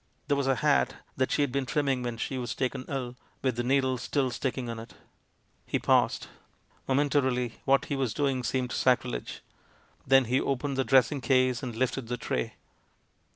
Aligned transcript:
There 0.29 0.35
was 0.35 0.47
a 0.47 0.55
hat 0.55 0.95
that 1.15 1.29
she 1.31 1.43
had 1.43 1.51
been 1.51 1.67
trimming 1.67 2.01
when 2.01 2.17
she 2.17 2.39
was 2.39 2.55
taken 2.55 2.85
ill, 2.87 3.15
with 3.43 3.55
the 3.55 3.61
needle 3.61 3.99
still 3.99 4.31
sticking 4.31 4.67
in 4.67 4.79
it. 4.79 4.95
He 5.67 5.77
paused. 5.77 6.25
Momentarily, 6.87 7.59
what 7.65 7.85
he 7.85 7.95
was 7.95 8.15
doing 8.15 8.41
seemed 8.43 8.71
sacrilege. 8.71 9.43
Then 10.07 10.25
he 10.25 10.41
opened 10.41 10.75
the 10.75 10.83
dressing 10.83 11.21
case 11.21 11.61
and 11.61 11.75
lifted 11.75 12.07
the 12.07 12.17
tray. 12.17 12.55